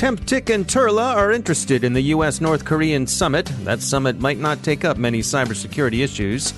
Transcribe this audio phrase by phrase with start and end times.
[0.00, 2.40] TempTick and Turla are interested in the U.S.
[2.40, 3.52] North Korean summit.
[3.64, 6.52] That summit might not take up many cybersecurity issues.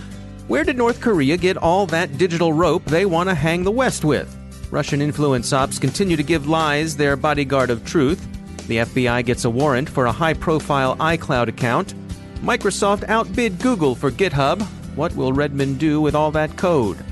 [0.47, 4.05] Where did North Korea get all that digital rope they want to hang the West
[4.05, 4.33] with?
[4.71, 8.25] Russian influence ops continue to give lies their bodyguard of truth.
[8.69, 11.95] The FBI gets a warrant for a high profile iCloud account.
[12.43, 14.63] Microsoft outbid Google for GitHub.
[14.95, 17.05] What will Redmond do with all that code?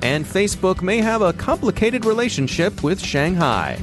[0.00, 3.78] And Facebook may have a complicated relationship with Shanghai.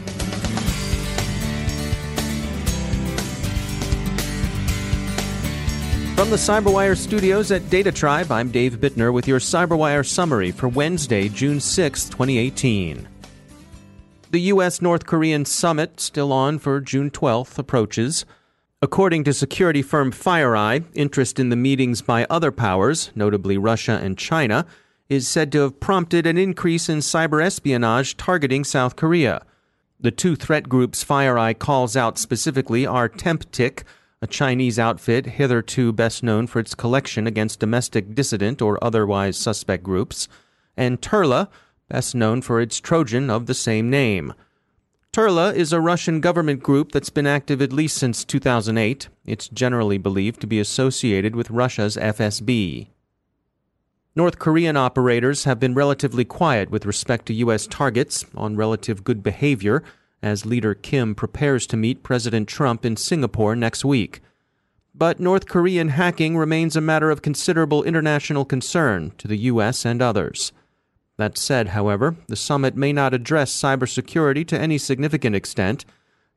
[6.22, 10.68] From the CyberWire studios at Data Tribe, I'm Dave Bittner with your CyberWire summary for
[10.68, 13.08] Wednesday, June 6, 2018.
[14.30, 14.84] The U.S.
[14.84, 18.28] North Korean summit, still on for June 12th, approaches.
[18.84, 24.16] According to security firm FireEye, interest in the meetings by other powers, notably Russia and
[24.16, 24.68] China,
[25.10, 29.44] is said to have prompted an increase in cyber espionage targeting South Korea.
[30.00, 33.86] The two threat groups FireEye calls out specifically are TempTick,
[34.22, 39.84] a Chinese outfit hitherto best known for its collection against domestic dissident or otherwise suspect
[39.84, 40.28] groups,
[40.78, 41.48] and Turla,
[41.90, 44.34] best known for its Trojan of the same name.
[45.12, 49.10] Turla is a Russian government group that's been active at least since 2008.
[49.26, 52.88] It's generally believed to be associated with Russia's FSB.
[54.16, 57.66] North Korean operators have been relatively quiet with respect to U.S.
[57.66, 59.84] targets on relative good behavior
[60.22, 64.22] as leader Kim prepares to meet President Trump in Singapore next week.
[64.94, 69.86] But North Korean hacking remains a matter of considerable international concern to the U.S.
[69.86, 70.52] and others.
[71.18, 75.86] That said, however, the summit may not address cybersecurity to any significant extent,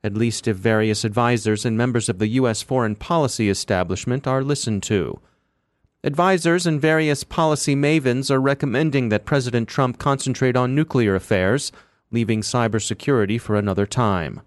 [0.03, 2.61] at least if various advisers and members of the U.S.
[2.61, 5.19] foreign policy establishment are listened to.
[6.03, 11.71] Advisers and various policy mavens are recommending that President Trump concentrate on nuclear affairs
[12.15, 14.41] leaving cybersecurity for another time.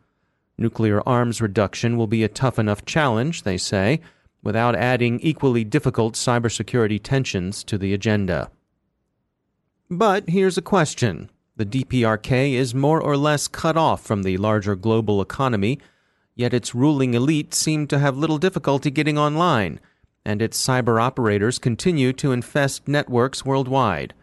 [0.56, 4.00] Nuclear arms reduction will be a tough enough challenge, they say,
[4.42, 8.50] without adding equally difficult cybersecurity tensions to the agenda.
[9.90, 11.28] But here's a question.
[11.56, 15.78] The DPRK is more or less cut off from the larger global economy,
[16.34, 19.78] yet its ruling elite seem to have little difficulty getting online,
[20.24, 24.14] and its cyber operators continue to infest networks worldwide.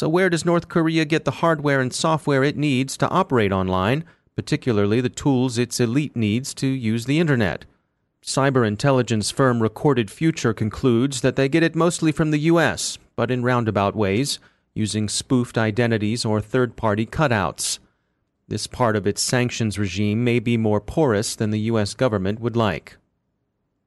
[0.00, 4.02] So, where does North Korea get the hardware and software it needs to operate online,
[4.34, 7.66] particularly the tools its elite needs to use the Internet?
[8.24, 13.30] Cyber intelligence firm Recorded Future concludes that they get it mostly from the U.S., but
[13.30, 14.38] in roundabout ways,
[14.72, 17.78] using spoofed identities or third party cutouts.
[18.48, 21.92] This part of its sanctions regime may be more porous than the U.S.
[21.92, 22.96] government would like.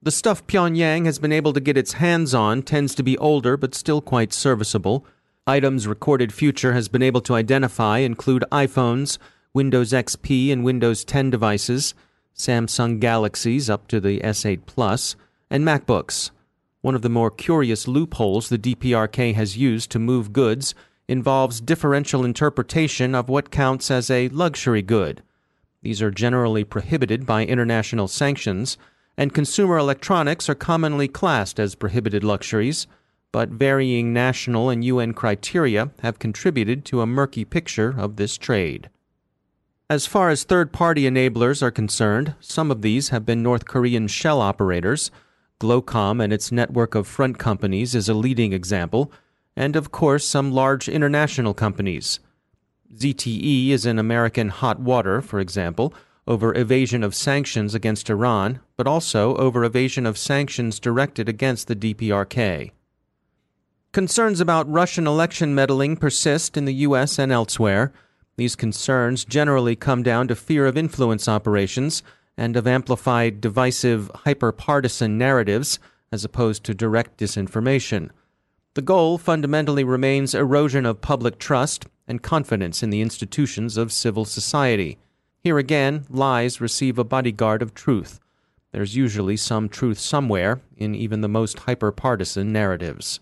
[0.04, 3.58] The stuff Pyongyang has been able to get its hands on tends to be older
[3.58, 5.08] but still quite serviceable.
[5.46, 9.18] Items Recorded Future has been able to identify include iPhones,
[9.54, 11.94] Windows XP and Windows 10 devices,
[12.34, 15.18] Samsung Galaxies up to the S8 Plus,
[15.50, 16.32] and MacBooks.
[16.80, 20.74] One of the more curious loopholes the DPRK has used to move goods
[21.10, 25.24] involves differential interpretation of what counts as a luxury good.
[25.82, 28.78] These are generally prohibited by international sanctions,
[29.18, 32.88] and consumer electronics are commonly classed as prohibited luxuries
[33.34, 38.90] but varying national and UN criteria have contributed to a murky picture of this trade.
[39.90, 44.08] As far as third party enablers are concerned, some of these have been North Korean
[44.08, 45.12] shell operators.
[45.60, 49.12] Glocom and its network of front companies is a leading example,
[49.56, 52.20] and of course some large international companies.
[52.96, 55.92] ZTE is in American hot water, for example,
[56.28, 61.76] over evasion of sanctions against Iran, but also over evasion of sanctions directed against the
[61.76, 62.72] DPRK.
[63.94, 67.20] Concerns about Russian election meddling persist in the U.S.
[67.20, 67.94] and elsewhere.
[68.38, 72.02] These concerns generally come down to fear of influence operations
[72.36, 75.78] and of amplified divisive hyperpartisan narratives
[76.12, 78.10] as opposed to direct disinformation.
[78.74, 84.26] The goal fundamentally remains erosion of public trust and confidence in the institutions of civil
[84.26, 84.98] society.
[85.38, 88.20] Here again, lies receive a bodyguard of truth.
[88.72, 93.20] There's usually some truth somewhere in even the most hyper partisan narratives.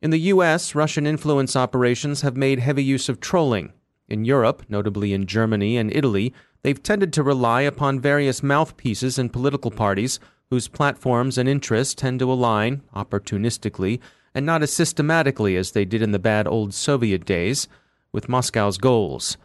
[0.00, 3.72] In the U.S., Russian influence operations have made heavy use of trolling.
[4.08, 9.28] In Europe, notably in Germany and Italy, they've tended to rely upon various mouthpieces in
[9.28, 13.98] political parties whose platforms and interests tend to align, opportunistically,
[14.34, 17.66] and not as systematically as they did in the bad old Soviet days,
[18.12, 19.36] with Moscow's goals.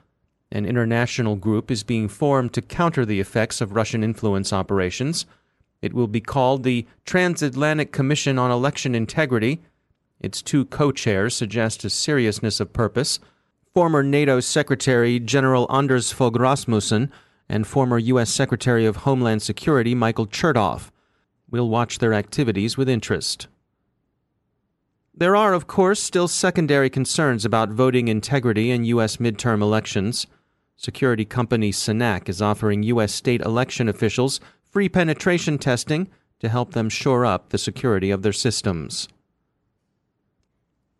[0.51, 5.25] An international group is being formed to counter the effects of Russian influence operations.
[5.81, 9.59] It will be called the Transatlantic Commission on Election Integrity
[10.23, 13.19] its two co chairs suggest a seriousness of purpose.
[13.73, 17.11] Former NATO Secretary General Anders Fogh Rasmussen
[17.49, 18.29] and former U.S.
[18.29, 20.91] Secretary of Homeland Security Michael Chertoff.
[21.51, 23.47] We'll watch their activities with interest.
[25.15, 29.17] There are, of course, still secondary concerns about voting integrity in U.S.
[29.17, 30.25] midterm elections.
[30.75, 33.13] Security company Synack is offering U.S.
[33.13, 36.09] state election officials free penetration testing
[36.39, 39.07] to help them shore up the security of their systems.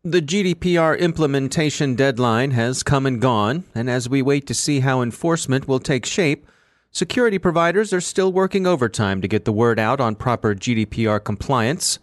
[0.06, 5.02] The GDPR implementation deadline has come and gone, and as we wait to see how
[5.02, 6.46] enforcement will take shape,
[6.92, 12.00] security providers are still working overtime to get the word out on proper GDPR compliance.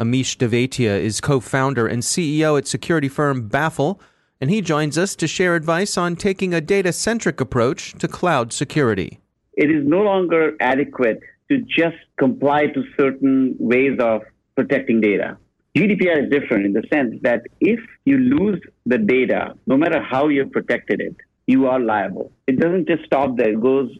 [0.00, 4.00] Ameesh Divatia is co founder and CEO at security firm Baffle,
[4.40, 8.50] and he joins us to share advice on taking a data centric approach to cloud
[8.50, 9.20] security.
[9.52, 14.22] It is no longer adequate to just comply to certain ways of
[14.54, 15.36] protecting data
[15.76, 20.28] GDPR is different in the sense that if you lose the data, no matter how
[20.28, 22.32] you've protected it, you are liable.
[22.46, 23.90] It doesn't just stop there, it goes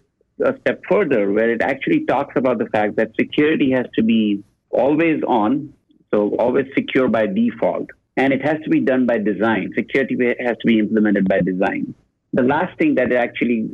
[0.42, 4.42] a step further where it actually talks about the fact that security has to be
[4.70, 5.74] always on,
[6.10, 7.88] so always secure by default.
[8.16, 9.72] And it has to be done by design.
[9.76, 11.94] Security has to be implemented by design.
[12.32, 13.68] The last thing that it actually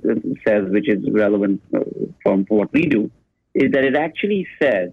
[0.47, 1.81] says, which is relevant uh,
[2.25, 3.13] from what we do,
[3.55, 4.91] is that it actually says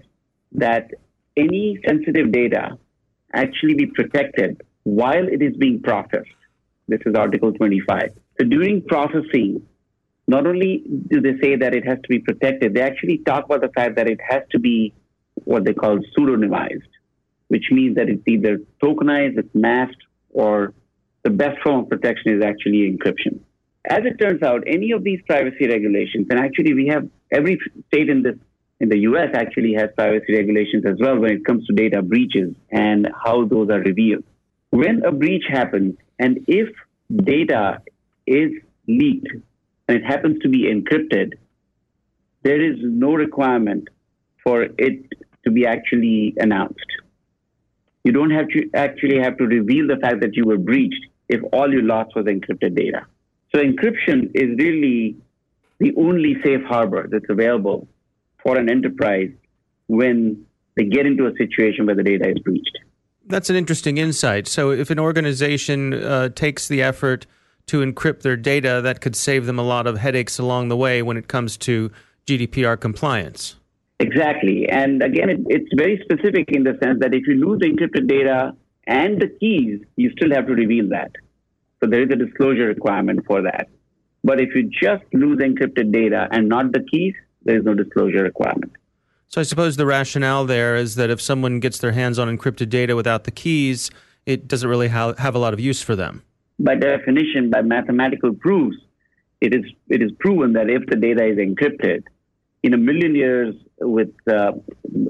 [0.51, 0.91] that
[1.35, 2.77] any sensitive data
[3.33, 6.29] actually be protected while it is being processed.
[6.87, 8.13] This is Article 25.
[8.39, 9.61] So during processing,
[10.27, 13.61] not only do they say that it has to be protected, they actually talk about
[13.61, 14.93] the fact that it has to be
[15.35, 16.89] what they call pseudonymized,
[17.47, 20.73] which means that it's either tokenized, it's masked, or
[21.23, 23.39] the best form of protection is actually encryption.
[23.85, 28.09] As it turns out, any of these privacy regulations, and actually we have every state
[28.09, 28.35] in this
[28.79, 32.55] in the US actually has privacy regulations as well when it comes to data breaches
[32.71, 34.23] and how those are revealed.
[34.69, 36.69] When a breach happens, and if
[37.13, 37.81] data
[38.25, 38.51] is
[38.87, 39.27] leaked
[39.87, 41.33] and it happens to be encrypted,
[42.43, 43.87] there is no requirement
[44.43, 45.05] for it
[45.43, 46.79] to be actually announced.
[48.03, 51.41] You don't have to actually have to reveal the fact that you were breached if
[51.51, 53.05] all you lost was encrypted data.
[53.53, 55.17] So encryption is really
[55.79, 57.87] the only safe harbor that's available
[58.43, 59.31] for an enterprise
[59.87, 60.45] when
[60.75, 62.77] they get into a situation where the data is breached.
[63.27, 64.47] That's an interesting insight.
[64.47, 67.27] So, if an organization uh, takes the effort
[67.67, 71.03] to encrypt their data, that could save them a lot of headaches along the way
[71.03, 71.91] when it comes to
[72.25, 73.55] GDPR compliance.
[73.99, 74.67] Exactly.
[74.67, 78.07] And again, it, it's very specific in the sense that if you lose the encrypted
[78.07, 78.55] data
[78.87, 81.11] and the keys, you still have to reveal that.
[81.83, 83.67] So, there is a disclosure requirement for that.
[84.23, 88.23] But if you just lose encrypted data and not the keys, there is no disclosure
[88.23, 88.73] requirement.
[89.27, 92.69] So I suppose the rationale there is that if someone gets their hands on encrypted
[92.69, 93.91] data without the keys,
[94.25, 96.23] it doesn't really ha- have a lot of use for them.
[96.59, 98.77] By definition, by mathematical proofs,
[99.39, 102.03] it is it is proven that if the data is encrypted,
[102.63, 104.51] in a million years with uh,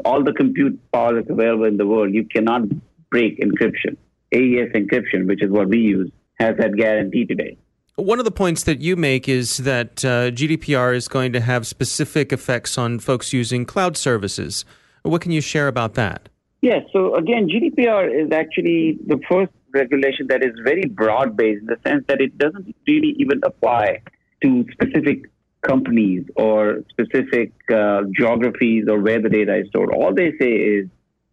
[0.06, 2.64] all the compute power that's available in the world, you cannot
[3.10, 3.98] break encryption.
[4.34, 7.58] AES encryption, which is what we use, has that guarantee today.
[8.00, 11.68] One of the points that you make is that uh, GDPR is going to have
[11.68, 14.63] specific effects on folks using cloud services.
[15.03, 16.29] What can you share about that?
[16.62, 16.84] Yes.
[16.94, 21.77] So again, GDPR is actually the first regulation that is very broad based in the
[21.86, 24.01] sense that it doesn't really even apply
[24.44, 25.29] to specific
[25.62, 29.94] companies or specific uh, geographies or where the data is stored.
[29.94, 30.88] All they say is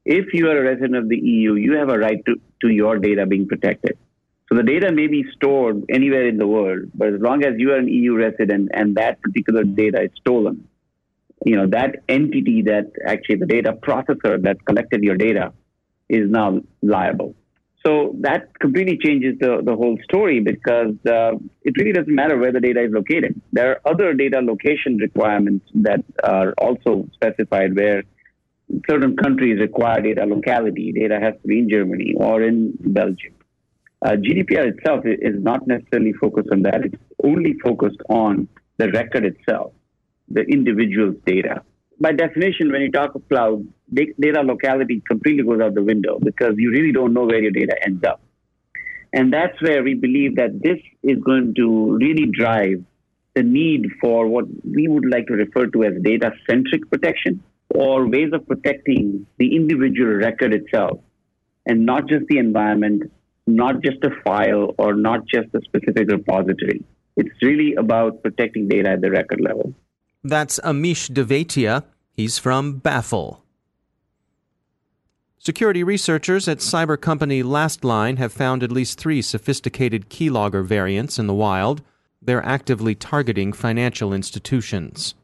[0.05, 2.99] if you are a resident of the EU, you have a right to, to your
[2.99, 3.97] data being protected.
[4.49, 7.73] So the data may be stored anywhere in the world, but as long as you
[7.73, 10.69] are an EU resident and that particular data is stolen,
[11.45, 15.53] you know, that entity that actually the data processor that collected your data
[16.09, 17.35] is now liable.
[17.85, 22.51] So that completely changes the, the whole story because uh, it really doesn't matter where
[22.51, 23.41] the data is located.
[23.53, 28.03] There are other data location requirements that are also specified where
[28.91, 30.91] certain countries require data locality.
[30.93, 33.36] Data has to be in Germany or in Belgium.
[34.05, 36.85] Uh, GDPR itself is not necessarily focused on that.
[36.85, 39.73] It's only focused on the record itself,
[40.29, 41.63] the individual's data.
[41.99, 46.55] By definition, when you talk of cloud, data locality completely goes out the window because
[46.59, 48.21] you really don't know where your data ends up.
[49.15, 52.85] And that's where we believe that this is going to really drive
[53.35, 57.43] the need for what we would like to refer to as data centric protection
[57.75, 61.01] or ways of protecting the individual record itself
[61.67, 63.11] and not just the environment,
[63.47, 66.85] not just a file or not just a specific repository.
[67.17, 69.75] It's really about protecting data at the record level.
[70.23, 71.85] That's Ameesh Divatia.
[72.13, 73.43] He's from Baffle.
[75.39, 81.29] Security researchers at cyber company Lastline have found at least three sophisticated keylogger variants in
[81.29, 81.83] the wild.
[82.21, 85.15] They're actively targeting financial institutions.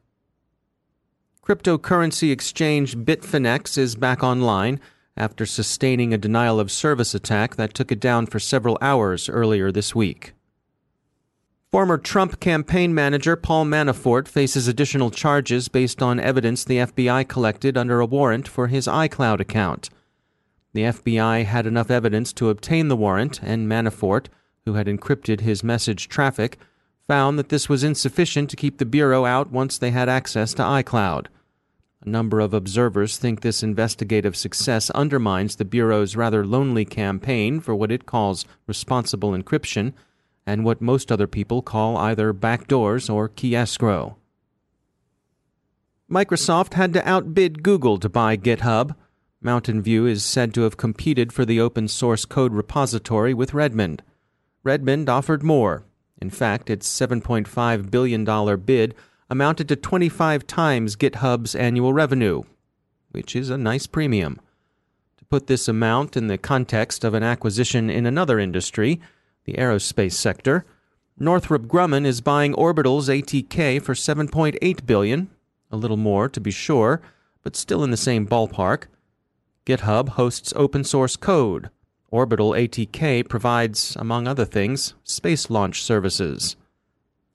[1.44, 4.78] Cryptocurrency exchange Bitfinex is back online
[5.16, 9.70] after sustaining a denial of service attack that took it down for several hours earlier
[9.70, 10.32] this week.
[11.70, 17.78] Former Trump campaign manager Paul Manafort faces additional charges based on evidence the FBI collected
[17.78, 19.88] under a warrant for his iCloud account.
[20.74, 24.26] The FBI had enough evidence to obtain the warrant, and Manafort,
[24.64, 26.58] who had encrypted his message traffic,
[27.06, 30.62] found that this was insufficient to keep the Bureau out once they had access to
[30.62, 31.26] iCloud.
[32.04, 37.76] A number of observers think this investigative success undermines the Bureau's rather lonely campaign for
[37.76, 39.92] what it calls responsible encryption
[40.44, 44.16] and what most other people call either backdoors or key escrow.
[46.10, 48.96] Microsoft had to outbid Google to buy GitHub.
[49.40, 54.02] Mountain View is said to have competed for the open source code repository with Redmond.
[54.64, 55.84] Redmond offered more,
[56.20, 58.94] in fact, its $7.5 billion bid
[59.32, 62.42] amounted to 25 times GitHub's annual revenue,
[63.12, 64.38] which is a nice premium.
[65.16, 69.00] To put this amount in the context of an acquisition in another industry,
[69.46, 70.66] the aerospace sector,
[71.18, 75.30] Northrop Grumman is buying Orbital's ATK for 7.8 billion,
[75.70, 77.00] a little more to be sure,
[77.42, 78.84] but still in the same ballpark.
[79.64, 81.70] GitHub hosts open source code,
[82.10, 86.54] Orbital ATK provides, among other things, space launch services.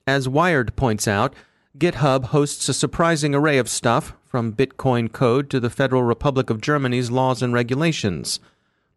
[0.06, 1.34] As Wired points out,
[1.78, 6.60] GitHub hosts a surprising array of stuff, from Bitcoin code to the Federal Republic of
[6.60, 8.40] Germany's laws and regulations.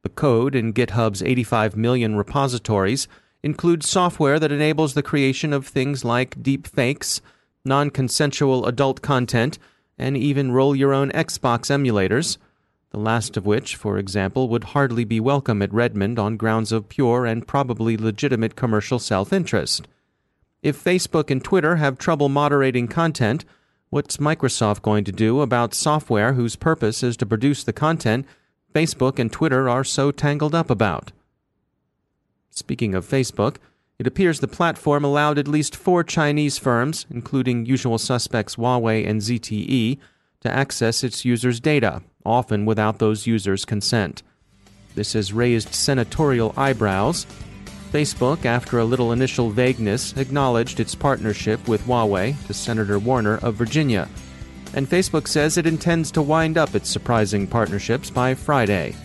[0.01, 3.07] The code in GitHub's 85 million repositories
[3.43, 7.21] includes software that enables the creation of things like deep fakes,
[7.63, 9.59] non consensual adult content,
[9.97, 12.37] and even roll your own Xbox emulators
[12.91, 16.89] the last of which, for example, would hardly be welcome at Redmond on grounds of
[16.89, 19.87] pure and probably legitimate commercial self interest.
[20.63, 23.45] If Facebook and Twitter have trouble moderating content,
[23.89, 28.27] what's Microsoft going to do about software whose purpose is to produce the content
[28.73, 31.11] Facebook and Twitter are so tangled up about?
[32.51, 33.55] Speaking of Facebook,
[33.97, 39.21] it appears the platform allowed at least four Chinese firms, including usual suspects Huawei and
[39.21, 39.97] ZTE,
[40.41, 44.21] to access its users' data, often without those users' consent.
[44.95, 47.25] This has raised senatorial eyebrows.
[47.91, 53.55] Facebook, after a little initial vagueness, acknowledged its partnership with Huawei to Senator Warner of
[53.55, 54.07] Virginia.
[54.73, 58.95] And Facebook says it intends to wind up its surprising partnerships by Friday.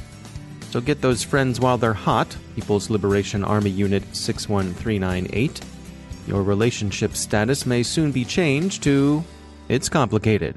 [0.71, 5.61] So get those friends while they're hot, People's Liberation Army Unit 61398.
[6.29, 9.25] Your relationship status may soon be changed to
[9.69, 10.57] It's Complicated.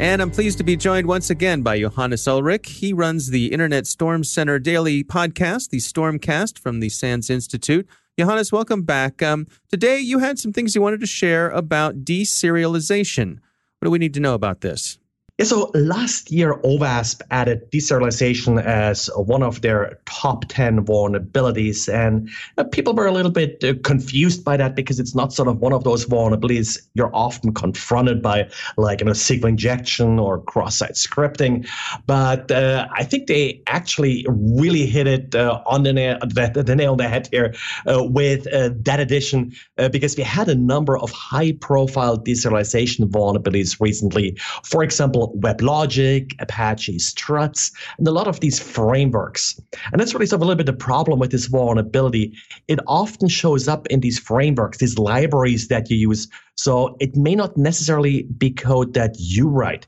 [0.00, 2.64] And I'm pleased to be joined once again by Johannes Ullrich.
[2.66, 7.86] He runs the Internet Storm Center daily podcast, the Stormcast from the SANS Institute.
[8.18, 9.22] Johannes, welcome back.
[9.22, 13.40] Um, today, you had some things you wanted to share about deserialization.
[13.78, 14.98] What do we need to know about this?
[15.40, 21.90] Yeah, so last year, OWASP added deserialization as one of their top 10 vulnerabilities.
[21.90, 22.28] And
[22.58, 25.56] uh, people were a little bit uh, confused by that because it's not sort of
[25.60, 30.76] one of those vulnerabilities you're often confronted by, like you know, SQL injection or cross
[30.76, 31.66] site scripting.
[32.06, 36.76] But uh, I think they actually really hit it uh, on the nail, the, the,
[36.76, 37.54] nail on the head here
[37.86, 39.52] uh, with uh, that addition
[39.90, 44.36] because we had a number of high profile deserialization vulnerabilities recently.
[44.64, 49.60] For example, WebLogic, Apache Struts, and a lot of these frameworks.
[49.92, 52.32] And that's really sort of a little bit the problem with this vulnerability.
[52.68, 56.28] It often shows up in these frameworks, these libraries that you use.
[56.56, 59.86] So it may not necessarily be code that you write.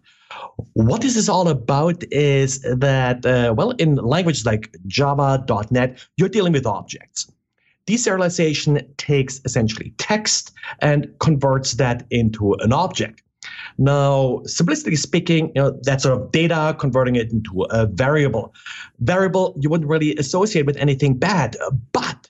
[0.75, 6.29] What this is all about is that, uh, well, in languages like Java, .NET, you're
[6.29, 7.31] dealing with objects.
[7.87, 13.23] Deserialization takes essentially text and converts that into an object.
[13.79, 18.55] Now, simplistically speaking, you know, that sort of data, converting it into a variable.
[19.01, 21.57] Variable you wouldn't really associate with anything bad,
[21.93, 22.29] but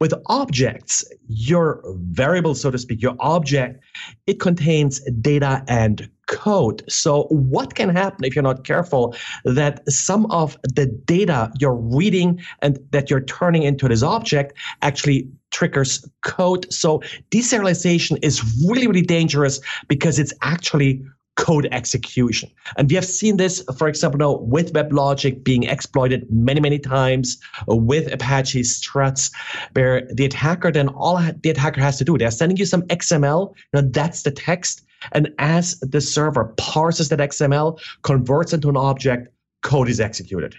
[0.00, 3.82] with objects, your variable, so to speak, your object,
[4.26, 6.82] it contains data and code.
[6.88, 12.40] So, what can happen if you're not careful that some of the data you're reading
[12.62, 16.72] and that you're turning into this object actually triggers code?
[16.72, 21.02] So, deserialization is really, really dangerous because it's actually
[21.36, 22.50] code execution.
[22.76, 27.38] And we have seen this, for example, now with WebLogic being exploited many, many times
[27.68, 29.30] uh, with Apache struts,
[29.72, 33.54] where the attacker then all the attacker has to do, they're sending you some XML,
[33.72, 34.83] know, that's the text.
[35.12, 39.28] And as the server parses that XML, converts into an object,
[39.62, 40.54] code is executed.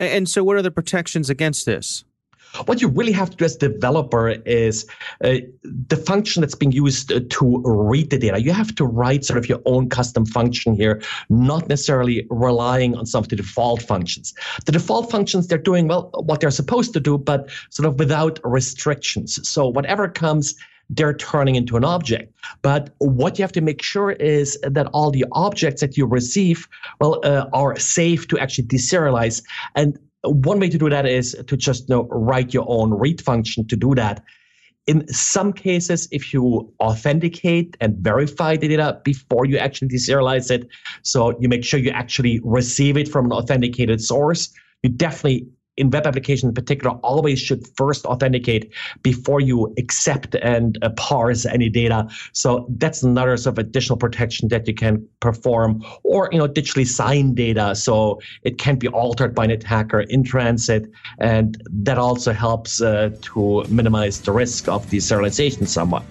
[0.00, 2.04] And so, what are the protections against this?
[2.66, 4.86] What you really have to do as a developer is
[5.24, 8.42] uh, the function that's being used to read the data.
[8.42, 11.00] You have to write sort of your own custom function here,
[11.30, 14.34] not necessarily relying on some of the default functions.
[14.66, 18.38] The default functions, they're doing well what they're supposed to do, but sort of without
[18.44, 19.48] restrictions.
[19.48, 20.54] So whatever comes
[20.92, 22.34] they're turning into an object.
[22.60, 26.68] But what you have to make sure is that all the objects that you receive,
[27.00, 29.42] well, uh, are safe to actually deserialize.
[29.74, 33.22] And one way to do that is to just you know, write your own read
[33.22, 34.22] function to do that.
[34.86, 40.68] In some cases, if you authenticate and verify the data before you actually deserialize it,
[41.02, 44.52] so you make sure you actually receive it from an authenticated source,
[44.82, 50.78] you definitely in web applications in particular always should first authenticate before you accept and
[50.82, 52.08] uh, parse any data.
[52.32, 56.86] So that's another sort of additional protection that you can perform or you know digitally
[56.86, 57.74] sign data.
[57.74, 63.10] So it can't be altered by an attacker in transit and that also helps uh,
[63.22, 66.04] to minimize the risk of deserialization somewhat.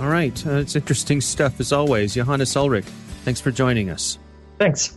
[0.00, 0.46] All right.
[0.46, 2.14] Uh, it's interesting stuff as always.
[2.14, 2.84] Johannes Ullrich,
[3.24, 4.18] thanks for joining us.
[4.58, 4.96] Thanks